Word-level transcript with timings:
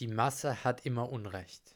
Die 0.00 0.06
Masse 0.06 0.62
hat 0.62 0.86
immer 0.86 1.10
Unrecht. 1.10 1.74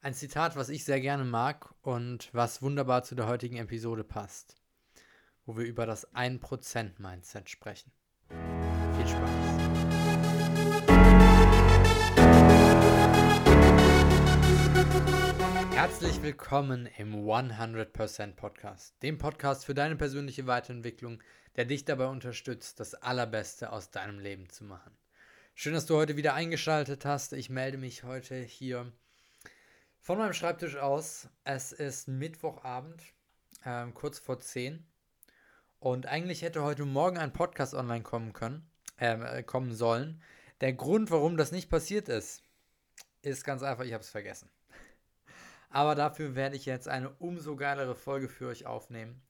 Ein 0.00 0.12
Zitat, 0.12 0.56
was 0.56 0.68
ich 0.68 0.84
sehr 0.84 1.00
gerne 1.00 1.24
mag 1.24 1.72
und 1.82 2.34
was 2.34 2.62
wunderbar 2.62 3.04
zu 3.04 3.14
der 3.14 3.28
heutigen 3.28 3.58
Episode 3.58 4.02
passt, 4.02 4.56
wo 5.44 5.56
wir 5.56 5.66
über 5.66 5.86
das 5.86 6.12
1%-Mindset 6.14 7.48
sprechen. 7.48 7.92
Viel 8.28 9.06
Spaß. 9.06 9.30
Herzlich 15.76 16.22
willkommen 16.22 16.88
im 16.98 17.14
100% 17.14 18.34
Podcast, 18.34 19.00
dem 19.04 19.18
Podcast 19.18 19.64
für 19.64 19.74
deine 19.74 19.94
persönliche 19.94 20.48
Weiterentwicklung, 20.48 21.22
der 21.54 21.66
dich 21.66 21.84
dabei 21.84 22.06
unterstützt, 22.08 22.80
das 22.80 22.94
Allerbeste 22.94 23.70
aus 23.70 23.92
deinem 23.92 24.18
Leben 24.18 24.48
zu 24.48 24.64
machen. 24.64 24.90
Schön, 25.58 25.72
dass 25.72 25.86
du 25.86 25.96
heute 25.96 26.18
wieder 26.18 26.34
eingeschaltet 26.34 27.06
hast. 27.06 27.32
Ich 27.32 27.48
melde 27.48 27.78
mich 27.78 28.04
heute 28.04 28.36
hier 28.36 28.92
von 29.98 30.18
meinem 30.18 30.34
Schreibtisch 30.34 30.76
aus. 30.76 31.30
Es 31.44 31.72
ist 31.72 32.08
Mittwochabend, 32.08 33.02
äh, 33.64 33.86
kurz 33.92 34.18
vor 34.18 34.38
10. 34.38 34.86
Und 35.78 36.04
eigentlich 36.04 36.42
hätte 36.42 36.62
heute 36.62 36.84
Morgen 36.84 37.16
ein 37.16 37.32
Podcast 37.32 37.72
online 37.72 38.02
kommen 38.02 38.34
können, 38.34 38.70
ähm, 38.98 39.22
äh, 39.22 39.42
kommen 39.42 39.72
sollen. 39.72 40.22
Der 40.60 40.74
Grund, 40.74 41.10
warum 41.10 41.38
das 41.38 41.52
nicht 41.52 41.70
passiert 41.70 42.10
ist, 42.10 42.42
ist 43.22 43.42
ganz 43.42 43.62
einfach, 43.62 43.84
ich 43.84 43.94
habe 43.94 44.04
es 44.04 44.10
vergessen. 44.10 44.50
Aber 45.70 45.94
dafür 45.94 46.34
werde 46.34 46.56
ich 46.56 46.66
jetzt 46.66 46.86
eine 46.86 47.08
umso 47.08 47.56
geilere 47.56 47.94
Folge 47.94 48.28
für 48.28 48.48
euch 48.48 48.66
aufnehmen, 48.66 49.22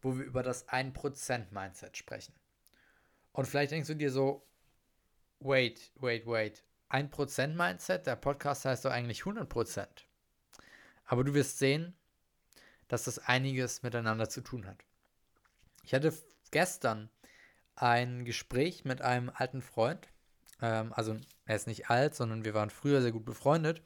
wo 0.00 0.16
wir 0.16 0.24
über 0.24 0.42
das 0.42 0.66
1%-Mindset 0.66 1.98
sprechen. 1.98 2.32
Und 3.32 3.44
vielleicht 3.46 3.72
denkst 3.72 3.88
du 3.88 3.96
dir 3.96 4.10
so, 4.10 4.46
Wait, 5.44 5.92
wait, 5.96 6.26
wait. 6.26 6.64
1% 6.88 7.48
Mindset? 7.48 8.06
Der 8.06 8.16
Podcast 8.16 8.64
heißt 8.64 8.86
doch 8.86 8.90
eigentlich 8.90 9.24
100%. 9.24 9.86
Aber 11.04 11.22
du 11.22 11.34
wirst 11.34 11.58
sehen, 11.58 11.94
dass 12.88 13.04
das 13.04 13.18
einiges 13.18 13.82
miteinander 13.82 14.30
zu 14.30 14.40
tun 14.40 14.66
hat. 14.66 14.86
Ich 15.82 15.92
hatte 15.92 16.14
gestern 16.50 17.10
ein 17.76 18.24
Gespräch 18.24 18.86
mit 18.86 19.02
einem 19.02 19.30
alten 19.34 19.60
Freund. 19.60 20.08
Ähm, 20.62 20.94
also 20.94 21.14
er 21.44 21.56
ist 21.56 21.66
nicht 21.66 21.90
alt, 21.90 22.14
sondern 22.14 22.46
wir 22.46 22.54
waren 22.54 22.70
früher 22.70 23.02
sehr 23.02 23.12
gut 23.12 23.26
befreundet. 23.26 23.82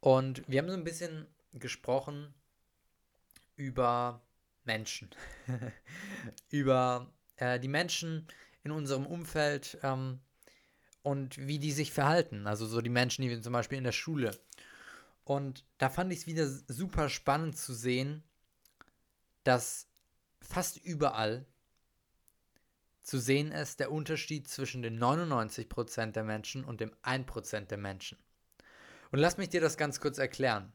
Und 0.00 0.46
wir 0.46 0.58
haben 0.58 0.68
so 0.68 0.76
ein 0.76 0.84
bisschen 0.84 1.26
gesprochen 1.54 2.34
über 3.56 4.20
Menschen. 4.64 5.08
über 6.50 7.10
äh, 7.36 7.58
die 7.58 7.68
Menschen 7.68 8.28
in 8.64 8.70
unserem 8.70 9.06
Umfeld, 9.06 9.78
ähm, 9.82 10.20
und 11.04 11.36
wie 11.36 11.58
die 11.58 11.70
sich 11.70 11.92
verhalten. 11.92 12.46
Also 12.48 12.66
so 12.66 12.80
die 12.80 12.90
Menschen, 12.90 13.22
die 13.22 13.40
zum 13.40 13.52
Beispiel 13.52 13.78
in 13.78 13.84
der 13.84 13.92
Schule. 13.92 14.36
Und 15.22 15.64
da 15.78 15.90
fand 15.90 16.12
ich 16.12 16.20
es 16.20 16.26
wieder 16.26 16.48
super 16.48 17.08
spannend 17.08 17.56
zu 17.56 17.74
sehen, 17.74 18.24
dass 19.44 19.86
fast 20.40 20.78
überall 20.78 21.46
zu 23.02 23.18
sehen 23.18 23.52
ist 23.52 23.80
der 23.80 23.92
Unterschied 23.92 24.48
zwischen 24.48 24.80
den 24.80 24.98
99% 24.98 26.12
der 26.12 26.24
Menschen 26.24 26.64
und 26.64 26.80
dem 26.80 26.90
1% 27.02 27.66
der 27.66 27.78
Menschen. 27.78 28.18
Und 29.12 29.18
lass 29.18 29.36
mich 29.36 29.50
dir 29.50 29.60
das 29.60 29.76
ganz 29.76 30.00
kurz 30.00 30.16
erklären. 30.16 30.72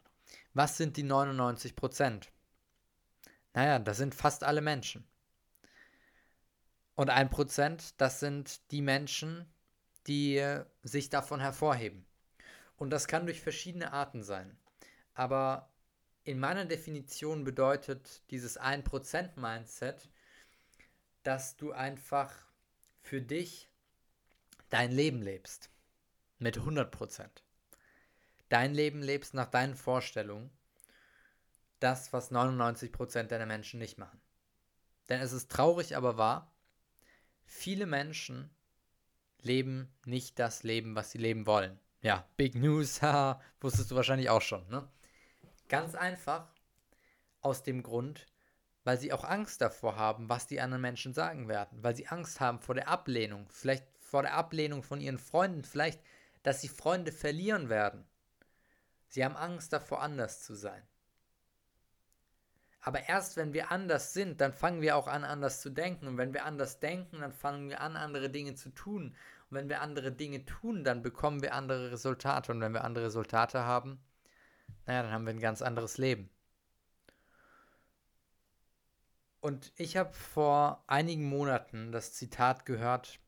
Was 0.54 0.78
sind 0.78 0.96
die 0.96 1.04
99%? 1.04 2.28
Naja, 3.56 3.80
das 3.80 3.98
sind 3.98 4.14
fast 4.14 4.44
alle 4.44 4.62
Menschen. 4.62 5.08
Und 6.94 7.10
1%, 7.10 7.94
das 7.98 8.20
sind 8.20 8.72
die 8.72 8.84
Menschen, 8.84 9.52
die 10.10 10.44
sich 10.82 11.10
davon 11.10 11.40
hervorheben. 11.40 12.06
Und 12.78 12.90
das 12.90 13.08
kann 13.08 13.26
durch 13.26 13.42
verschiedene 13.42 13.94
Arten 13.94 14.24
sein. 14.24 14.58
Aber 15.14 15.70
in 16.24 16.40
meiner 16.40 16.66
Definition 16.66 17.44
bedeutet 17.44 18.24
dieses 18.32 18.60
1%-Mindset, 18.60 20.10
dass 21.24 21.58
du 21.58 21.72
einfach 21.74 22.34
für 23.02 23.22
dich 23.22 23.70
dein 24.70 24.92
Leben 24.92 25.22
lebst. 25.22 25.70
Mit 26.40 26.58
100%. 26.58 27.28
Dein 28.48 28.74
Leben 28.74 29.04
lebst 29.04 29.34
nach 29.34 29.48
deinen 29.48 29.76
Vorstellungen. 29.76 30.50
Das, 31.80 32.14
was 32.14 32.32
99% 32.32 33.24
deiner 33.24 33.46
Menschen 33.46 33.80
nicht 33.80 33.98
machen. 33.98 34.20
Denn 35.08 35.22
es 35.22 35.34
ist 35.34 35.52
traurig, 35.52 35.96
aber 35.96 36.18
wahr. 36.18 36.52
Viele 37.46 37.86
Menschen 37.86 38.50
leben 39.42 39.92
nicht 40.06 40.40
das 40.40 40.64
Leben, 40.64 40.96
was 40.96 41.12
sie 41.12 41.18
leben 41.18 41.46
wollen. 41.46 41.80
Ja, 42.02 42.26
Big 42.38 42.56
News, 42.56 43.02
wusstest 43.62 43.92
du 43.92 43.96
wahrscheinlich 43.96 44.30
auch 44.30 44.42
schon, 44.42 44.68
ne? 44.70 44.88
Ganz 45.68 45.96
einfach 45.96 46.48
aus 47.42 47.64
dem 47.64 47.84
Grund, 47.84 48.26
weil 48.84 48.98
sie 48.98 49.14
auch 49.14 49.24
Angst 49.24 49.62
davor 49.62 49.98
haben, 49.98 50.30
was 50.30 50.48
die 50.48 50.62
anderen 50.62 50.82
Menschen 50.82 51.14
sagen 51.14 51.48
werden, 51.48 51.84
weil 51.84 51.96
sie 51.96 52.08
Angst 52.08 52.40
haben 52.40 52.60
vor 52.60 52.76
der 52.76 52.88
Ablehnung, 52.88 53.48
vielleicht 53.50 53.86
vor 54.00 54.24
der 54.24 54.34
Ablehnung 54.34 54.82
von 54.82 55.00
ihren 55.00 55.20
Freunden, 55.20 55.64
vielleicht, 55.64 56.02
dass 56.42 56.62
sie 56.62 56.70
Freunde 56.70 57.12
verlieren 57.12 57.70
werden. 57.70 58.06
Sie 59.08 59.24
haben 59.24 59.36
Angst 59.36 59.74
davor, 59.74 60.02
anders 60.02 60.42
zu 60.44 60.56
sein. 60.56 60.82
Aber 62.90 63.08
erst 63.08 63.38
wenn 63.38 63.54
wir 63.54 63.70
anders 63.70 64.14
sind, 64.14 64.42
dann 64.42 64.52
fangen 64.52 64.82
wir 64.82 64.96
auch 64.96 65.06
an, 65.06 65.24
anders 65.24 65.62
zu 65.62 65.70
denken. 65.70 66.08
Und 66.08 66.18
wenn 66.18 66.34
wir 66.34 66.44
anders 66.44 66.80
denken, 66.80 67.20
dann 67.20 67.32
fangen 67.32 67.70
wir 67.70 67.82
an, 67.82 67.96
andere 67.96 68.32
Dinge 68.32 68.56
zu 68.56 68.72
tun. 68.72 69.16
Und 69.48 69.58
wenn 69.58 69.70
wir 69.70 69.82
andere 69.82 70.12
Dinge 70.12 70.44
tun, 70.44 70.84
dann 70.84 71.04
bekommen 71.04 71.44
wir 71.44 71.54
andere 71.54 71.92
Resultate. 71.92 72.52
Und 72.52 72.62
wenn 72.62 72.74
wir 72.74 72.84
andere 72.84 73.06
Resultate 73.06 73.64
haben, 73.64 74.04
naja, 74.88 75.04
dann 75.04 75.12
haben 75.12 75.26
wir 75.28 75.34
ein 75.34 75.40
ganz 75.40 75.62
anderes 75.62 76.00
Leben. 76.00 76.32
Und 79.40 79.72
ich 79.76 79.96
habe 79.96 80.12
vor 80.12 80.84
einigen 80.88 81.30
Monaten 81.30 81.92
das 81.92 82.14
Zitat 82.14 82.66
gehört, 82.66 83.20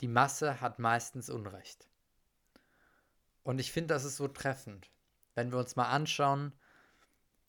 die 0.00 0.06
Masse 0.06 0.60
hat 0.60 0.78
meistens 0.78 1.28
Unrecht. 1.28 1.88
Und 3.42 3.58
ich 3.58 3.72
finde, 3.72 3.94
das 3.94 4.04
ist 4.04 4.16
so 4.16 4.28
treffend. 4.28 4.92
Wenn 5.34 5.50
wir 5.50 5.58
uns 5.58 5.74
mal 5.74 5.90
anschauen, 5.90 6.52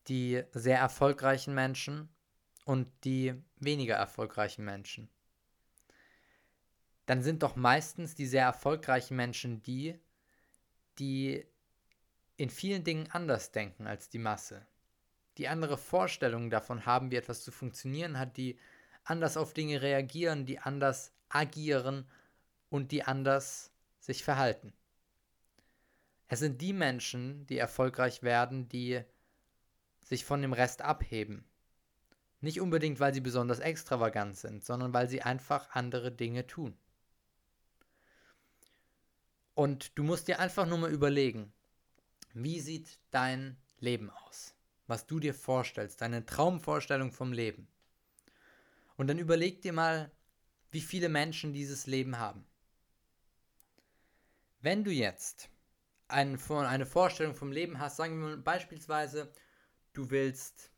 die 0.08 0.44
sehr 0.54 0.80
erfolgreichen 0.80 1.54
Menschen 1.54 2.10
und 2.66 2.88
die 3.04 3.34
weniger 3.58 3.96
erfolgreichen 3.96 4.66
Menschen. 4.66 5.10
Dann 7.06 7.22
sind 7.22 7.44
doch 7.44 7.56
meistens 7.56 8.16
die 8.16 8.28
sehr 8.28 8.46
erfolgreichen 8.46 9.16
Menschen 9.16 9.62
die, 9.64 10.00
die 11.00 11.46
in 12.38 12.50
vielen 12.50 12.84
Dingen 12.84 13.10
anders 13.12 13.52
denken 13.52 13.88
als 13.88 14.10
die 14.10 14.20
Masse. 14.20 14.66
Die 15.38 15.48
andere 15.48 15.78
Vorstellungen 15.78 16.50
davon 16.50 16.86
haben, 16.86 17.12
wie 17.12 17.16
etwas 17.16 17.44
zu 17.44 17.52
funktionieren 17.52 18.18
hat, 18.18 18.38
die 18.38 18.58
anders 19.04 19.38
auf 19.38 19.54
Dinge 19.54 19.82
reagieren, 19.82 20.46
die 20.46 20.60
anders 20.60 21.14
agieren 21.30 22.08
und 22.70 22.92
die 22.92 23.04
anders 23.04 23.72
sich 24.00 24.24
verhalten. 24.24 24.74
Es 26.28 26.40
sind 26.40 26.62
die 26.62 26.74
Menschen, 26.74 27.46
die 27.48 27.58
erfolgreich 27.58 28.24
werden, 28.24 28.70
die 28.70 29.04
sich 30.12 30.26
von 30.26 30.42
dem 30.42 30.52
Rest 30.52 30.82
abheben. 30.82 31.46
Nicht 32.42 32.60
unbedingt, 32.60 33.00
weil 33.00 33.14
sie 33.14 33.22
besonders 33.22 33.60
extravagant 33.60 34.36
sind, 34.36 34.62
sondern 34.62 34.94
weil 34.94 35.08
sie 35.08 35.22
einfach 35.22 35.70
andere 35.70 36.12
Dinge 36.12 36.46
tun. 36.48 36.78
Und 39.54 39.98
du 39.98 40.04
musst 40.04 40.28
dir 40.28 40.40
einfach 40.40 40.66
nur 40.66 40.80
mal 40.80 40.92
überlegen, 40.92 41.54
wie 42.34 42.60
sieht 42.60 43.00
dein 43.12 43.56
Leben 43.80 44.10
aus? 44.10 44.54
Was 44.86 45.08
du 45.08 45.22
dir 45.22 45.34
vorstellst, 45.34 46.02
deine 46.02 46.26
Traumvorstellung 46.26 47.14
vom 47.14 47.32
Leben. 47.32 47.70
Und 48.98 49.08
dann 49.08 49.18
überleg 49.18 49.62
dir 49.62 49.72
mal, 49.72 50.12
wie 50.72 50.82
viele 50.82 51.08
Menschen 51.08 51.54
dieses 51.54 51.88
Leben 51.88 52.20
haben. 52.20 52.46
Wenn 54.60 54.84
du 54.84 54.92
jetzt 54.92 55.50
eine 56.10 56.38
Vorstellung 56.86 57.34
vom 57.34 57.54
Leben 57.54 57.80
hast, 57.80 57.96
sagen 57.96 58.20
wir 58.20 58.36
beispielsweise, 58.36 59.32
du 59.94 60.10
willst 60.10 60.72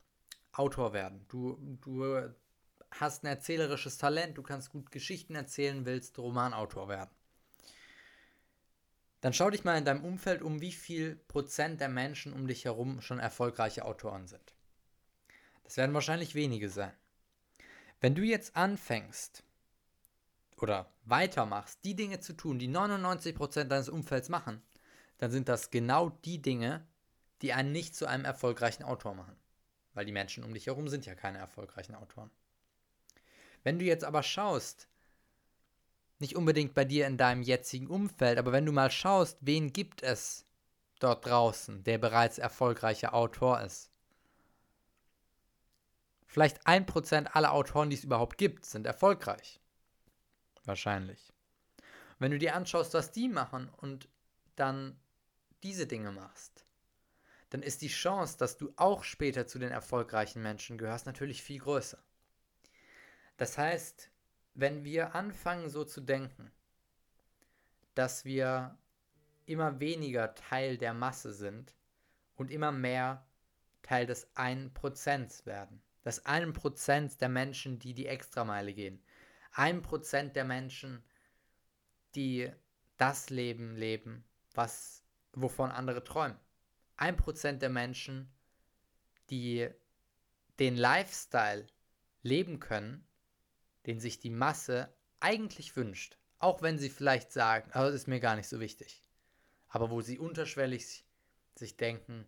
Autor 0.52 0.94
werden. 0.94 1.26
Du, 1.30 1.58
du 1.82 2.34
hast 2.92 3.24
ein 3.24 3.28
erzählerisches 3.28 3.98
Talent, 3.98 4.38
du 4.38 4.44
kannst 4.44 4.72
gut 4.72 4.92
Geschichten 4.92 5.36
erzählen, 5.36 5.86
willst 5.86 6.18
Romanautor 6.20 6.88
werden. 6.90 7.10
Dann 9.22 9.34
schau 9.34 9.50
dich 9.50 9.64
mal 9.64 9.78
in 9.78 9.86
deinem 9.86 10.04
Umfeld 10.04 10.42
um, 10.42 10.60
wie 10.60 10.74
viel 10.74 11.16
Prozent 11.16 11.80
der 11.80 11.90
Menschen 11.90 12.34
um 12.34 12.46
dich 12.46 12.66
herum 12.66 13.02
schon 13.02 13.20
erfolgreiche 13.20 13.86
Autoren 13.86 14.28
sind. 14.28 14.54
Das 15.64 15.78
werden 15.78 15.94
wahrscheinlich 15.94 16.36
wenige 16.36 16.70
sein. 16.70 16.92
Wenn 18.02 18.16
du 18.16 18.22
jetzt 18.22 18.56
anfängst 18.58 19.44
oder 20.58 20.92
weitermachst, 21.06 21.80
die 21.86 21.96
Dinge 21.96 22.20
zu 22.20 22.34
tun, 22.34 22.60
die 22.60 22.68
99% 22.68 23.64
deines 23.64 23.88
Umfelds 23.88 24.28
machen, 24.28 24.62
dann 25.20 25.32
sind 25.32 25.48
das 25.48 25.72
genau 25.72 26.10
die 26.10 26.42
Dinge, 26.42 26.86
die 27.44 27.54
einen 27.54 27.72
nicht 27.72 27.96
zu 27.96 28.08
einem 28.08 28.26
erfolgreichen 28.26 28.84
Autor 28.84 29.14
machen. 29.14 29.36
Weil 29.94 30.06
die 30.08 30.12
Menschen 30.12 30.44
um 30.44 30.56
dich 30.56 30.66
herum 30.66 30.88
sind 30.88 31.06
ja 31.06 31.14
keine 31.14 31.38
erfolgreichen 31.38 31.94
Autoren. 31.94 32.32
Wenn 33.62 33.78
du 33.78 33.86
jetzt 33.86 34.04
aber 34.04 34.24
schaust, 34.24 34.88
Nicht 36.24 36.38
unbedingt 36.38 36.74
bei 36.74 36.86
dir 36.86 37.06
in 37.08 37.18
deinem 37.18 37.42
jetzigen 37.42 37.88
Umfeld, 37.88 38.38
aber 38.38 38.54
wenn 38.54 38.66
du 38.66 38.72
mal 38.72 38.90
schaust, 38.90 39.38
wen 39.42 39.74
gibt 39.74 40.04
es 40.04 40.46
dort 41.00 41.26
draußen, 41.26 41.84
der 41.84 41.98
bereits 41.98 42.38
erfolgreicher 42.38 43.14
Autor 43.14 43.60
ist. 43.60 43.92
Vielleicht 46.26 46.66
ein 46.66 46.86
Prozent 46.86 47.36
aller 47.36 47.52
Autoren, 47.52 47.90
die 47.90 47.98
es 47.98 48.06
überhaupt 48.06 48.38
gibt, 48.38 48.64
sind 48.64 48.88
erfolgreich. 48.88 49.60
Wahrscheinlich. 50.64 51.34
Wenn 52.20 52.32
du 52.32 52.40
dir 52.40 52.56
anschaust, 52.56 52.94
was 52.94 53.12
die 53.12 53.28
machen 53.28 53.70
und 53.78 54.08
dann 54.56 54.98
diese 55.62 55.88
Dinge 55.88 56.14
machst, 56.14 56.66
dann 57.54 57.62
ist 57.62 57.84
die 57.84 57.88
Chance, 57.88 58.36
dass 58.40 58.58
du 58.58 58.74
auch 58.78 59.04
später 59.04 59.46
zu 59.46 59.60
den 59.60 59.70
erfolgreichen 59.70 60.42
Menschen 60.42 60.80
gehörst, 60.80 61.06
natürlich 61.06 61.44
viel 61.44 61.60
größer. 61.60 62.00
Das 63.38 63.60
heißt, 63.60 64.10
wenn 64.56 64.84
wir 64.84 65.14
anfangen 65.14 65.70
so 65.70 65.84
zu 65.84 66.02
denken, 66.02 66.52
dass 67.94 68.26
wir 68.26 68.76
immer 69.46 69.80
weniger 69.80 70.34
Teil 70.34 70.80
der 70.80 70.96
Masse 70.96 71.32
sind 71.32 71.76
und 72.38 72.50
immer 72.50 72.72
mehr 72.72 73.24
Teil 73.84 74.08
des 74.08 74.36
1% 74.36 75.46
werden. 75.46 75.80
Das 76.02 76.26
1% 76.26 77.20
der 77.20 77.30
Menschen, 77.30 77.78
die 77.78 77.94
die 77.94 78.08
Extrameile 78.08 78.74
gehen. 78.74 79.00
1% 79.54 80.30
der 80.30 80.46
Menschen, 80.46 81.04
die 82.16 82.52
das 82.98 83.30
Leben 83.30 83.76
leben, 83.76 84.24
was, 84.56 85.04
wovon 85.34 85.70
andere 85.70 86.04
träumen. 86.04 86.40
1% 86.98 87.54
der 87.58 87.70
Menschen, 87.70 88.32
die 89.30 89.70
den 90.60 90.78
Lifestyle 90.78 91.68
leben 92.22 92.60
können, 92.60 93.06
den 93.86 94.00
sich 94.00 94.20
die 94.20 94.30
Masse 94.30 94.94
eigentlich 95.20 95.76
wünscht. 95.76 96.18
Auch 96.40 96.62
wenn 96.62 96.78
sie 96.78 96.90
vielleicht 96.90 97.32
sagen, 97.32 97.72
aber 97.72 97.86
das 97.86 97.96
ist 97.96 98.08
mir 98.08 98.20
gar 98.20 98.36
nicht 98.36 98.50
so 98.50 98.60
wichtig. 98.60 99.02
Aber 99.70 99.90
wo 99.90 100.02
sie 100.02 100.20
unterschwellig 100.20 101.06
sich 101.56 101.78
denken, 101.78 102.28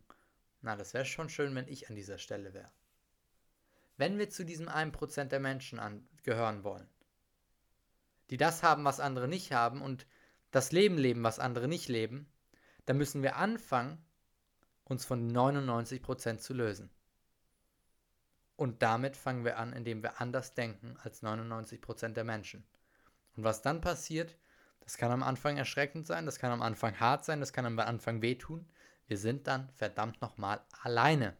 na, 0.62 0.76
das 0.76 0.94
wäre 0.94 1.06
schon 1.06 1.30
schön, 1.30 1.54
wenn 1.56 1.68
ich 1.68 1.90
an 1.90 1.96
dieser 1.96 2.18
Stelle 2.18 2.54
wäre. 2.54 2.72
Wenn 3.98 4.18
wir 4.18 4.30
zu 4.30 4.44
diesem 4.46 4.68
1% 4.68 5.26
der 5.26 5.40
Menschen 5.40 5.80
gehören 6.24 6.64
wollen, 6.64 6.90
die 8.30 8.38
das 8.38 8.64
haben, 8.64 8.84
was 8.84 9.00
andere 9.00 9.28
nicht 9.28 9.52
haben 9.52 9.82
und 9.82 10.08
das 10.52 10.72
Leben 10.72 10.98
leben, 10.98 11.24
was 11.24 11.40
andere 11.40 11.68
nicht 11.68 11.88
leben, 11.88 12.32
dann 12.86 12.98
müssen 12.98 13.24
wir 13.24 13.36
anfangen, 13.36 14.04
uns 14.86 15.06
von 15.06 15.30
99% 15.30 16.38
zu 16.38 16.54
lösen. 16.54 16.90
Und 18.56 18.82
damit 18.82 19.18
fangen 19.18 19.44
wir 19.44 19.58
an, 19.58 19.74
indem 19.74 20.02
wir 20.02 20.22
anders 20.22 20.54
denken 20.54 20.96
als 21.04 21.22
99% 21.22 22.14
der 22.14 22.24
Menschen. 22.24 22.66
Und 23.36 23.44
was 23.44 23.62
dann 23.62 23.82
passiert, 23.82 24.38
das 24.80 24.98
kann 24.98 25.12
am 25.12 25.24
Anfang 25.24 25.58
erschreckend 25.58 26.08
sein, 26.08 26.26
das 26.26 26.40
kann 26.40 26.52
am 26.52 26.62
Anfang 26.62 26.98
hart 27.00 27.26
sein, 27.26 27.40
das 27.40 27.52
kann 27.52 27.66
am 27.66 27.78
Anfang 27.80 28.22
wehtun. 28.22 28.66
Wir 29.08 29.18
sind 29.18 29.48
dann 29.48 29.70
verdammt 29.72 30.22
nochmal 30.22 30.62
alleine. 30.82 31.36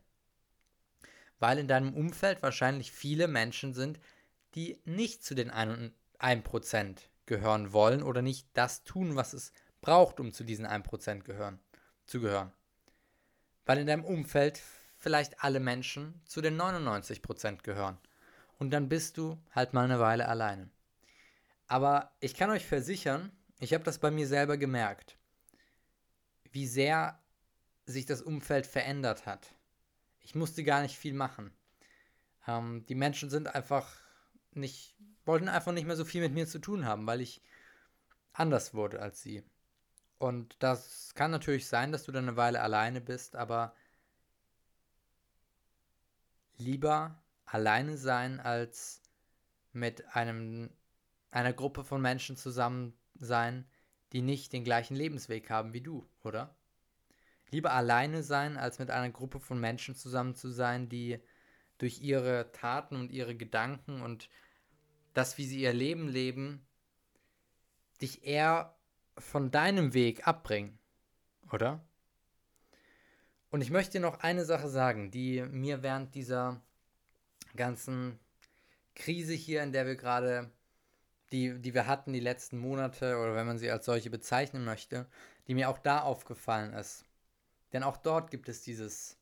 Weil 1.40 1.60
in 1.60 1.68
deinem 1.68 1.94
Umfeld 1.94 2.44
wahrscheinlich 2.44 2.92
viele 2.92 3.28
Menschen 3.28 3.74
sind, 3.74 4.00
die 4.56 4.82
nicht 4.86 5.24
zu 5.24 5.36
den 5.36 5.52
1% 5.52 6.98
gehören 7.26 7.74
wollen 7.74 8.04
oder 8.04 8.22
nicht 8.22 8.48
das 8.54 8.84
tun, 8.84 9.16
was 9.16 9.34
es 9.34 9.54
braucht, 9.82 10.20
um 10.20 10.32
zu 10.32 10.44
diesen 10.44 10.66
1% 10.66 11.22
gehören, 11.24 11.60
zu 12.06 12.20
gehören. 12.20 12.52
Weil 13.66 13.80
in 13.80 13.88
deinem 13.88 14.06
Umfeld 14.06 14.62
vielleicht 14.98 15.44
alle 15.44 15.60
Menschen 15.60 16.22
zu 16.26 16.42
den 16.42 16.60
99% 16.60 17.64
gehören. 17.64 17.98
Und 18.58 18.72
dann 18.72 18.90
bist 18.90 19.18
du 19.18 19.38
halt 19.52 19.74
mal 19.74 19.86
eine 19.86 20.00
Weile 20.00 20.28
alleine. 20.28 20.70
Aber 21.68 22.12
ich 22.20 22.36
kann 22.36 22.50
euch 22.50 22.66
versichern, 22.66 23.32
ich 23.60 23.74
habe 23.74 23.84
das 23.84 24.00
bei 24.00 24.12
mir 24.12 24.28
selber 24.28 24.58
gemerkt, 24.58 25.18
wie 26.52 26.68
sehr 26.68 27.20
sich 27.86 28.06
das 28.06 28.22
Umfeld 28.22 28.66
verändert 28.66 29.26
hat. 29.26 29.54
Ich 30.22 30.36
musste 30.36 30.64
gar 30.64 30.82
nicht 30.82 30.98
viel 30.98 31.14
machen. 31.14 31.52
Ähm, 32.48 32.86
die 32.88 32.96
Menschen 32.96 33.30
sind 33.30 33.54
einfach 33.54 34.00
nicht, 34.52 34.96
wollten 35.26 35.50
einfach 35.50 35.72
nicht 35.72 35.86
mehr 35.86 35.96
so 35.96 36.06
viel 36.06 36.22
mit 36.22 36.34
mir 36.34 36.48
zu 36.48 36.60
tun 36.60 36.86
haben, 36.86 37.06
weil 37.06 37.22
ich 37.22 37.42
anders 38.34 38.74
wurde 38.74 39.02
als 39.02 39.22
sie. 39.22 39.44
Und 40.18 40.56
das 40.60 41.14
kann 41.14 41.32
natürlich 41.32 41.68
sein, 41.68 41.92
dass 41.92 42.04
du 42.04 42.12
dann 42.12 42.28
eine 42.28 42.38
Weile 42.38 42.62
alleine 42.62 43.02
bist, 43.02 43.36
aber 43.36 43.76
lieber 46.58 47.22
alleine 47.46 47.98
sein, 47.98 48.40
als 48.40 49.02
mit 49.74 50.16
einem, 50.16 50.70
einer 51.32 51.54
Gruppe 51.54 51.84
von 51.84 52.02
Menschen 52.02 52.38
zusammen 52.38 52.94
sein, 53.16 53.66
die 54.14 54.22
nicht 54.22 54.54
den 54.54 54.64
gleichen 54.64 54.96
Lebensweg 54.96 55.50
haben 55.50 55.74
wie 55.74 55.82
du, 55.82 56.08
oder? 56.24 56.56
Lieber 57.52 57.74
alleine 57.74 58.24
sein, 58.24 58.58
als 58.58 58.80
mit 58.80 58.90
einer 58.90 59.10
Gruppe 59.10 59.40
von 59.40 59.60
Menschen 59.60 59.96
zusammen 59.96 60.36
zu 60.36 60.50
sein, 60.50 60.90
die 60.90 61.20
durch 61.78 62.02
ihre 62.02 62.52
Taten 62.54 62.96
und 62.96 63.12
ihre 63.12 63.36
Gedanken 63.36 64.02
und 64.02 64.30
das, 65.14 65.38
wie 65.38 65.46
sie 65.46 65.62
ihr 65.62 65.74
Leben 65.74 66.08
leben, 66.08 66.66
dich 68.02 68.24
eher 68.24 68.75
von 69.18 69.52
deinem 69.52 69.94
Weg 69.94 70.28
abbringen, 70.28 70.78
oder? 71.52 71.84
Und 73.50 73.62
ich 73.62 73.72
möchte 73.72 74.00
noch 74.00 74.20
eine 74.20 74.46
Sache 74.46 74.68
sagen, 74.68 75.12
die 75.12 75.42
mir 75.42 75.82
während 75.82 76.14
dieser 76.16 76.62
ganzen 77.56 78.20
Krise 78.96 79.34
hier, 79.34 79.64
in 79.64 79.72
der 79.72 79.86
wir 79.86 79.96
gerade, 79.96 80.52
die, 81.32 81.60
die 81.62 81.74
wir 81.74 81.88
hatten 81.88 82.14
die 82.14 82.20
letzten 82.20 82.58
Monate, 82.58 83.18
oder 83.18 83.36
wenn 83.36 83.48
man 83.48 83.58
sie 83.58 83.72
als 83.72 83.86
solche 83.86 84.10
bezeichnen 84.10 84.66
möchte, 84.66 85.06
die 85.48 85.54
mir 85.54 85.70
auch 85.70 85.80
da 85.80 86.02
aufgefallen 86.02 86.74
ist. 86.74 87.06
Denn 87.74 87.84
auch 87.84 87.98
dort 87.98 88.32
gibt 88.32 88.50
es 88.50 88.62
dieses 88.62 89.18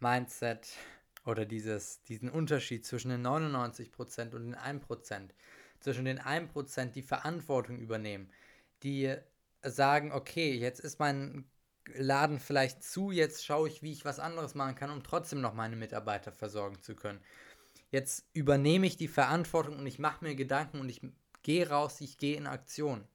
Mindset 0.00 0.68
oder 1.24 1.44
dieses, 1.44 2.02
diesen 2.02 2.30
Unterschied 2.30 2.84
zwischen 2.84 3.10
den 3.10 3.26
99% 3.26 4.34
und 4.34 4.44
den 4.44 4.56
1%. 4.56 5.30
Zwischen 5.80 6.04
den 6.04 6.20
1%, 6.20 6.86
die 6.92 7.02
Verantwortung 7.02 7.78
übernehmen, 7.78 8.30
die 8.86 9.16
sagen, 9.62 10.12
okay, 10.12 10.54
jetzt 10.54 10.78
ist 10.78 11.00
mein 11.00 11.44
Laden 11.94 12.38
vielleicht 12.38 12.84
zu, 12.84 13.10
jetzt 13.10 13.44
schaue 13.44 13.68
ich, 13.68 13.82
wie 13.82 13.92
ich 13.92 14.04
was 14.04 14.20
anderes 14.20 14.54
machen 14.54 14.76
kann, 14.76 14.90
um 14.90 15.02
trotzdem 15.02 15.40
noch 15.40 15.54
meine 15.54 15.74
Mitarbeiter 15.74 16.30
versorgen 16.30 16.80
zu 16.80 16.94
können. 16.94 17.20
Jetzt 17.90 18.28
übernehme 18.32 18.86
ich 18.86 18.96
die 18.96 19.08
Verantwortung 19.08 19.78
und 19.78 19.86
ich 19.86 19.98
mache 19.98 20.24
mir 20.24 20.36
Gedanken 20.36 20.78
und 20.80 20.88
ich 20.88 21.00
gehe 21.42 21.68
raus, 21.68 22.00
ich 22.00 22.16
gehe 22.16 22.36
in 22.36 22.46
Aktion. 22.46 23.06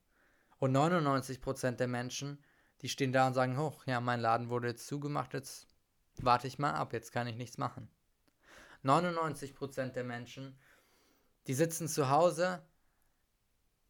Und 0.59 0.75
99% 0.75 1.71
der 1.71 1.87
Menschen, 1.87 2.43
die 2.81 2.89
stehen 2.89 3.13
da 3.13 3.27
und 3.27 3.33
sagen, 3.33 3.57
hoch, 3.57 3.85
ja, 3.85 4.01
mein 4.01 4.19
Laden 4.19 4.49
wurde 4.49 4.67
jetzt 4.67 4.87
zugemacht, 4.87 5.33
jetzt 5.33 5.67
warte 6.21 6.47
ich 6.47 6.59
mal 6.59 6.73
ab, 6.73 6.91
jetzt 6.91 7.13
kann 7.13 7.27
ich 7.27 7.37
nichts 7.37 7.57
machen. 7.57 7.89
99% 8.83 9.93
der 9.93 10.03
Menschen, 10.03 10.59
die 11.47 11.53
sitzen 11.53 11.87
zu 11.87 12.09
Hause 12.09 12.61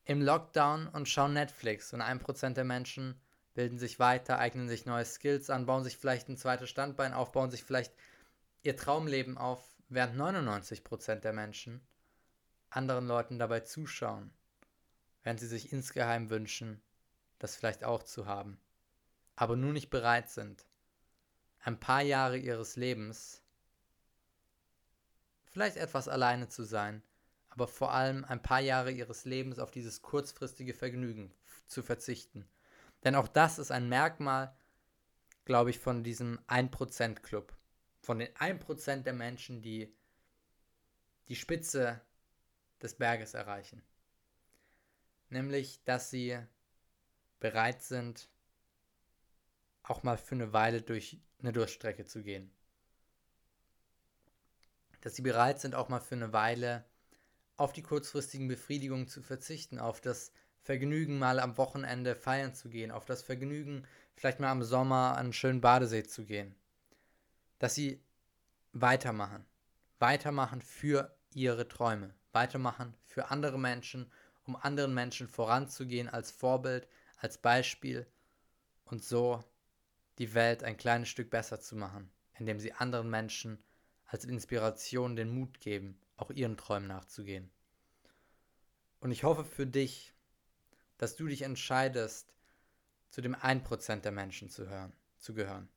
im 0.06 0.22
Lockdown 0.22 0.88
und 0.88 1.08
schauen 1.08 1.34
Netflix. 1.34 1.94
Und 1.94 2.02
1% 2.02 2.54
der 2.54 2.64
Menschen 2.64 3.20
bilden 3.54 3.78
sich 3.78 4.00
weiter, 4.00 4.40
eignen 4.40 4.68
sich 4.68 4.86
neue 4.86 5.06
Skills 5.06 5.50
an, 5.50 5.66
bauen 5.66 5.84
sich 5.84 5.98
vielleicht 5.98 6.30
ein 6.30 6.38
zweites 6.38 6.70
Standbein 6.70 7.14
auf, 7.14 7.32
bauen 7.32 7.52
sich 7.52 7.64
vielleicht 7.64 7.94
ihr 8.64 8.78
Traumleben 8.78 9.38
auf, 9.38 9.64
während 9.90 10.18
99% 10.18 11.16
der 11.16 11.34
Menschen 11.34 11.82
anderen 12.70 13.08
Leuten 13.08 13.38
dabei 13.38 13.60
zuschauen, 13.62 14.32
während 15.24 15.40
sie 15.40 15.48
sich 15.48 15.74
insgeheim 15.74 16.30
wünschen, 16.30 16.82
das 17.40 17.56
vielleicht 17.56 17.84
auch 17.84 18.04
zu 18.04 18.26
haben, 18.26 18.58
aber 19.36 19.58
nur 19.58 19.74
nicht 19.74 19.90
bereit 19.90 20.30
sind, 20.30 20.66
ein 21.60 21.80
paar 21.80 22.02
Jahre 22.02 22.38
ihres 22.38 22.78
Lebens 22.78 23.44
vielleicht 25.46 25.76
etwas 25.76 26.08
alleine 26.08 26.48
zu 26.48 26.64
sein, 26.64 27.04
aber 27.52 27.68
vor 27.68 27.94
allem 27.94 28.26
ein 28.26 28.42
paar 28.42 28.60
Jahre 28.60 28.92
ihres 28.92 29.26
Lebens 29.26 29.60
auf 29.60 29.72
dieses 29.72 30.02
kurzfristige 30.02 30.74
Vergnügen 30.74 31.32
zu 31.68 31.84
verzichten 31.84 32.46
denn 33.04 33.16
auch 33.16 33.28
das 33.28 33.60
ist 33.60 33.72
ein 33.72 33.90
Merkmal, 33.90 34.56
glaube 35.46 35.72
ich, 35.72 35.80
von 35.80 36.04
diesem 36.04 36.40
1%-Club. 36.48 37.56
Von 38.00 38.20
den 38.20 38.34
1% 38.36 39.04
der 39.04 39.14
Menschen, 39.14 39.62
die 39.62 39.94
die 41.28 41.36
Spitze 41.36 42.02
des 42.82 42.96
Berges 42.96 43.34
erreichen. 43.34 43.84
Nämlich, 45.30 45.84
dass 45.84 46.10
sie 46.10 46.38
bereit 47.40 47.82
sind, 47.82 48.30
auch 49.84 50.04
mal 50.04 50.18
für 50.18 50.36
eine 50.36 50.54
Weile 50.54 50.82
durch 50.82 51.20
eine 51.40 51.54
Durchstrecke 51.54 52.06
zu 52.06 52.22
gehen. 52.22 52.52
Dass 55.02 55.16
sie 55.16 55.22
bereit 55.24 55.60
sind, 55.60 55.74
auch 55.74 55.90
mal 55.90 56.00
für 56.00 56.16
eine 56.16 56.34
Weile 56.34 56.86
auf 57.58 57.74
die 57.74 57.84
kurzfristigen 57.84 58.48
Befriedigungen 58.48 59.08
zu 59.08 59.22
verzichten, 59.22 59.80
auf 59.80 60.02
das 60.02 60.32
Vergnügen, 60.62 61.20
mal 61.20 61.40
am 61.40 61.58
Wochenende 61.58 62.16
feiern 62.16 62.54
zu 62.54 62.70
gehen, 62.70 62.92
auf 62.92 63.06
das 63.06 63.24
Vergnügen, 63.24 63.86
vielleicht 64.16 64.40
mal 64.40 64.52
am 64.52 64.64
Sommer 64.64 65.14
an 65.14 65.26
einen 65.26 65.34
schönen 65.34 65.62
Badesee 65.62 66.04
zu 66.04 66.26
gehen. 66.26 66.56
Dass 67.60 67.76
sie 67.76 68.02
weitermachen. 68.74 69.46
Weitermachen 70.00 70.62
für 70.62 71.16
ihre 71.34 71.68
Träume. 71.68 72.14
Weitermachen 72.32 72.96
für 73.06 73.30
andere 73.30 73.60
Menschen 73.60 74.12
um 74.46 74.56
anderen 74.56 74.94
Menschen 74.94 75.28
voranzugehen 75.28 76.10
als 76.10 76.32
Vorbild, 76.32 76.88
als 77.18 77.38
Beispiel 77.38 78.08
und 78.86 79.04
so 79.04 79.44
die 80.18 80.34
Welt 80.34 80.64
ein 80.64 80.78
kleines 80.78 81.10
Stück 81.10 81.30
besser 81.30 81.60
zu 81.60 81.76
machen, 81.76 82.12
indem 82.38 82.60
sie 82.60 82.74
anderen 82.74 83.10
Menschen 83.10 83.64
als 84.06 84.26
Inspiration 84.26 85.16
den 85.16 85.34
Mut 85.34 85.60
geben, 85.60 86.00
auch 86.22 86.30
ihren 86.32 86.58
Träumen 86.58 86.88
nachzugehen. 86.88 87.52
Und 89.00 89.12
ich 89.12 89.24
hoffe 89.24 89.44
für 89.44 89.66
dich, 89.66 90.14
dass 90.98 91.16
du 91.16 91.28
dich 91.28 91.42
entscheidest, 91.42 92.34
zu 93.10 93.22
dem 93.22 93.36
1% 93.36 94.02
der 94.02 94.12
Menschen 94.12 94.50
zu, 94.50 94.70
hören, 94.70 94.94
zu 95.18 95.34
gehören. 95.34 95.68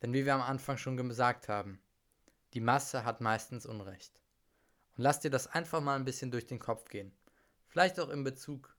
Denn 0.00 0.12
wie 0.12 0.24
wir 0.24 0.34
am 0.34 0.40
Anfang 0.40 0.78
schon 0.78 0.96
gesagt 0.96 1.48
haben, 1.48 1.80
die 2.54 2.60
Masse 2.60 3.04
hat 3.04 3.20
meistens 3.20 3.66
Unrecht. 3.66 4.20
Und 4.96 5.02
lass 5.02 5.20
dir 5.20 5.30
das 5.30 5.48
einfach 5.48 5.80
mal 5.80 5.96
ein 5.96 6.04
bisschen 6.04 6.30
durch 6.30 6.46
den 6.46 6.60
Kopf 6.60 6.88
gehen. 6.88 7.12
Vielleicht 7.66 7.98
auch 7.98 8.10
in 8.10 8.22
Bezug 8.22 8.76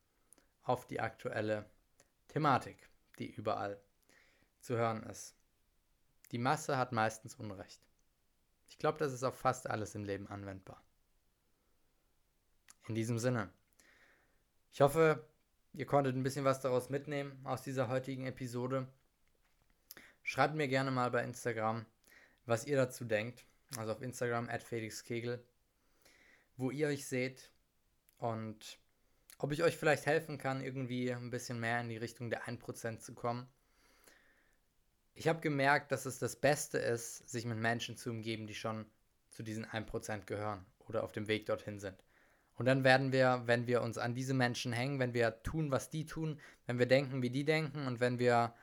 auf 0.63 0.87
die 0.87 1.01
aktuelle 1.01 1.69
Thematik, 2.29 2.89
die 3.19 3.29
überall 3.29 3.79
zu 4.61 4.77
hören 4.77 5.03
ist. 5.03 5.35
Die 6.31 6.37
Masse 6.37 6.77
hat 6.77 6.93
meistens 6.93 7.35
Unrecht. 7.35 7.84
Ich 8.75 8.79
glaube, 8.79 8.97
das 8.97 9.13
ist 9.13 9.23
auf 9.23 9.37
fast 9.37 9.69
alles 9.69 9.95
im 9.95 10.03
Leben 10.03 10.27
anwendbar. 10.27 10.83
In 12.89 12.95
diesem 12.95 13.17
Sinne. 13.17 13.49
Ich 14.73 14.81
hoffe, 14.81 15.25
ihr 15.71 15.85
konntet 15.85 16.13
ein 16.13 16.23
bisschen 16.23 16.43
was 16.43 16.59
daraus 16.59 16.89
mitnehmen 16.89 17.39
aus 17.45 17.61
dieser 17.61 17.87
heutigen 17.87 18.27
Episode. 18.27 18.87
Schreibt 20.23 20.55
mir 20.55 20.67
gerne 20.67 20.91
mal 20.91 21.09
bei 21.09 21.23
Instagram, 21.23 21.85
was 22.45 22.65
ihr 22.65 22.75
dazu 22.75 23.05
denkt. 23.05 23.45
Also 23.77 23.93
auf 23.93 24.01
Instagram 24.01 24.49
at 24.49 24.61
Felix 24.61 25.05
Kegel, 25.05 25.41
wo 26.57 26.69
ihr 26.69 26.87
euch 26.87 27.07
seht 27.07 27.53
und 28.17 28.77
ob 29.37 29.53
ich 29.53 29.63
euch 29.63 29.77
vielleicht 29.77 30.05
helfen 30.05 30.37
kann, 30.37 30.61
irgendwie 30.61 31.13
ein 31.13 31.29
bisschen 31.29 31.61
mehr 31.61 31.79
in 31.79 31.87
die 31.87 31.97
Richtung 31.97 32.29
der 32.29 32.43
1% 32.43 32.99
zu 32.99 33.13
kommen. 33.13 33.47
Ich 35.15 35.29
habe 35.29 35.39
gemerkt, 35.39 35.91
dass 35.91 36.05
es 36.05 36.19
das 36.19 36.35
Beste 36.35 36.77
ist, 36.77 37.29
sich 37.29 37.45
mit 37.45 37.57
Menschen 37.57 37.95
zu 37.95 38.09
umgeben, 38.09 38.47
die 38.47 38.53
schon 38.53 38.85
zu 39.29 39.43
diesen 39.43 39.65
1% 39.65 40.25
gehören 40.25 40.65
oder 40.87 41.03
auf 41.03 41.13
dem 41.13 41.27
Weg 41.27 41.45
dorthin 41.45 41.79
sind. 41.79 41.95
Und 42.57 42.65
dann 42.65 42.83
werden 42.83 43.11
wir, 43.11 43.43
wenn 43.45 43.65
wir 43.65 43.81
uns 43.81 43.97
an 43.97 44.13
diese 44.13 44.33
Menschen 44.33 44.73
hängen, 44.73 44.99
wenn 44.99 45.13
wir 45.13 45.41
tun, 45.43 45.71
was 45.71 45.89
die 45.89 46.05
tun, 46.05 46.39
wenn 46.65 46.79
wir 46.79 46.85
denken, 46.85 47.21
wie 47.21 47.29
die 47.29 47.45
denken 47.45 47.87
und 47.87 47.99
wenn 47.99 48.19
wir 48.19 48.53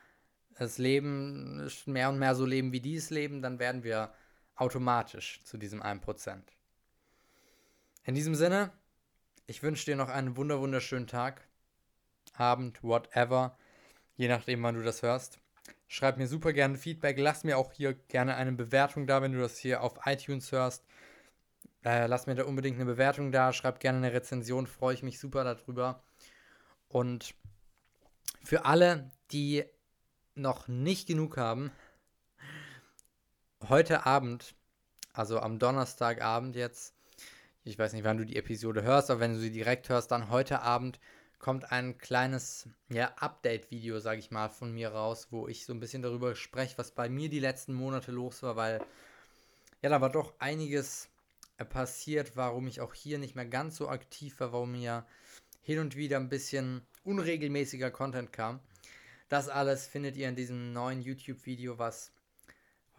das 0.58 0.78
Leben 0.78 1.70
mehr 1.86 2.10
und 2.10 2.18
mehr 2.18 2.34
so 2.34 2.44
leben, 2.44 2.72
wie 2.72 2.80
die 2.80 2.96
es 2.96 3.10
leben, 3.10 3.42
dann 3.42 3.58
werden 3.58 3.82
wir 3.82 4.12
automatisch 4.54 5.42
zu 5.44 5.56
diesem 5.56 5.82
1%. 5.82 6.42
In 8.04 8.14
diesem 8.14 8.34
Sinne, 8.34 8.72
ich 9.46 9.62
wünsche 9.62 9.86
dir 9.86 9.96
noch 9.96 10.08
einen 10.08 10.36
wunder 10.36 10.60
wunderschönen 10.60 11.06
Tag, 11.06 11.46
Abend, 12.34 12.82
whatever, 12.82 13.58
je 14.16 14.28
nachdem, 14.28 14.62
wann 14.62 14.74
du 14.74 14.82
das 14.82 15.02
hörst. 15.02 15.41
Schreib 15.88 16.16
mir 16.16 16.26
super 16.26 16.52
gerne 16.52 16.78
Feedback, 16.78 17.18
lass 17.18 17.44
mir 17.44 17.58
auch 17.58 17.72
hier 17.72 17.92
gerne 17.92 18.36
eine 18.36 18.52
Bewertung 18.52 19.06
da, 19.06 19.20
wenn 19.20 19.32
du 19.32 19.40
das 19.40 19.58
hier 19.58 19.82
auf 19.82 19.94
iTunes 20.06 20.50
hörst. 20.50 20.84
Äh, 21.84 22.06
lass 22.06 22.26
mir 22.26 22.34
da 22.34 22.44
unbedingt 22.44 22.76
eine 22.76 22.86
Bewertung 22.86 23.32
da, 23.32 23.52
schreib 23.52 23.80
gerne 23.80 23.98
eine 23.98 24.12
Rezension, 24.12 24.66
freue 24.66 24.94
ich 24.94 25.02
mich 25.02 25.18
super 25.18 25.44
darüber. 25.44 26.02
Und 26.88 27.34
für 28.42 28.64
alle, 28.64 29.10
die 29.32 29.64
noch 30.34 30.68
nicht 30.68 31.08
genug 31.08 31.36
haben, 31.36 31.72
heute 33.68 34.06
Abend, 34.06 34.54
also 35.12 35.40
am 35.40 35.58
Donnerstagabend 35.58 36.56
jetzt, 36.56 36.94
ich 37.64 37.78
weiß 37.78 37.92
nicht, 37.92 38.04
wann 38.04 38.18
du 38.18 38.24
die 38.24 38.36
Episode 38.36 38.82
hörst, 38.82 39.10
aber 39.10 39.20
wenn 39.20 39.34
du 39.34 39.40
sie 39.40 39.52
direkt 39.52 39.88
hörst, 39.88 40.10
dann 40.10 40.30
heute 40.30 40.62
Abend 40.62 40.98
kommt 41.42 41.72
ein 41.72 41.98
kleines 41.98 42.68
ja, 42.88 43.12
Update-Video, 43.16 43.98
sage 43.98 44.20
ich 44.20 44.30
mal, 44.30 44.48
von 44.48 44.72
mir 44.72 44.90
raus, 44.90 45.26
wo 45.30 45.48
ich 45.48 45.66
so 45.66 45.74
ein 45.74 45.80
bisschen 45.80 46.00
darüber 46.00 46.36
spreche, 46.36 46.78
was 46.78 46.92
bei 46.92 47.08
mir 47.08 47.28
die 47.28 47.40
letzten 47.40 47.74
Monate 47.74 48.12
los 48.12 48.44
war, 48.44 48.54
weil 48.54 48.80
ja, 49.82 49.90
da 49.90 50.00
war 50.00 50.10
doch 50.10 50.34
einiges 50.38 51.08
passiert, 51.68 52.36
warum 52.36 52.68
ich 52.68 52.80
auch 52.80 52.94
hier 52.94 53.18
nicht 53.18 53.34
mehr 53.34 53.44
ganz 53.44 53.76
so 53.76 53.88
aktiv 53.88 54.38
war, 54.38 54.52
warum 54.52 54.72
mir 54.72 55.04
hin 55.62 55.80
und 55.80 55.96
wieder 55.96 56.16
ein 56.16 56.28
bisschen 56.28 56.86
unregelmäßiger 57.02 57.90
Content 57.90 58.32
kam. 58.32 58.60
Das 59.28 59.48
alles 59.48 59.88
findet 59.88 60.16
ihr 60.16 60.28
in 60.28 60.36
diesem 60.36 60.72
neuen 60.72 61.02
YouTube-Video, 61.02 61.76
was 61.76 62.12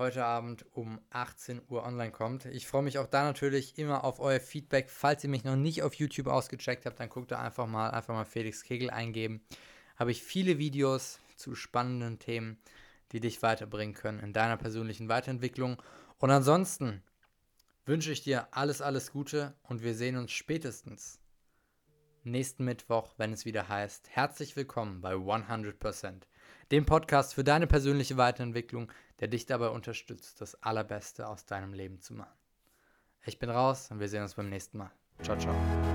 heute 0.03 0.25
Abend 0.25 0.65
um 0.73 0.99
18 1.11 1.61
Uhr 1.69 1.85
online 1.85 2.11
kommt. 2.11 2.43
Ich 2.47 2.67
freue 2.67 2.83
mich 2.83 2.99
auch 2.99 3.07
da 3.07 3.23
natürlich 3.23 3.77
immer 3.77 4.03
auf 4.03 4.19
euer 4.19 4.41
Feedback. 4.41 4.89
Falls 4.89 5.23
ihr 5.23 5.29
mich 5.29 5.45
noch 5.45 5.55
nicht 5.55 5.81
auf 5.81 5.93
YouTube 5.93 6.27
ausgecheckt 6.27 6.85
habt, 6.85 6.99
dann 6.99 7.07
guckt 7.07 7.31
da 7.31 7.39
einfach 7.39 7.67
mal, 7.67 7.89
einfach 7.91 8.13
mal 8.13 8.25
Felix 8.25 8.63
Kegel 8.63 8.89
eingeben. 8.89 9.41
Habe 9.95 10.11
ich 10.11 10.21
viele 10.21 10.57
Videos 10.57 11.19
zu 11.37 11.55
spannenden 11.55 12.19
Themen, 12.19 12.57
die 13.13 13.21
dich 13.21 13.41
weiterbringen 13.41 13.95
können 13.95 14.19
in 14.19 14.33
deiner 14.33 14.57
persönlichen 14.57 15.07
Weiterentwicklung. 15.07 15.81
Und 16.17 16.31
ansonsten 16.31 17.01
wünsche 17.85 18.11
ich 18.11 18.23
dir 18.23 18.49
alles, 18.51 18.81
alles 18.81 19.13
Gute 19.13 19.55
und 19.63 19.83
wir 19.83 19.95
sehen 19.95 20.17
uns 20.17 20.33
spätestens 20.33 21.21
nächsten 22.25 22.65
Mittwoch, 22.65 23.13
wenn 23.15 23.31
es 23.31 23.45
wieder 23.45 23.69
heißt, 23.69 24.09
herzlich 24.09 24.57
willkommen 24.57 24.99
bei 24.99 25.13
100%, 25.13 26.23
dem 26.71 26.85
Podcast 26.85 27.33
für 27.33 27.43
deine 27.43 27.67
persönliche 27.67 28.17
Weiterentwicklung, 28.17 28.91
der 29.19 29.27
dich 29.27 29.45
dabei 29.45 29.69
unterstützt, 29.69 30.41
das 30.41 30.61
Allerbeste 30.63 31.27
aus 31.27 31.45
deinem 31.45 31.73
Leben 31.73 31.99
zu 31.99 32.13
machen. 32.13 32.37
Ich 33.25 33.39
bin 33.39 33.49
raus 33.49 33.89
und 33.91 33.99
wir 33.99 34.09
sehen 34.09 34.23
uns 34.23 34.35
beim 34.35 34.49
nächsten 34.49 34.77
Mal. 34.77 34.91
Ciao, 35.21 35.37
ciao. 35.37 35.92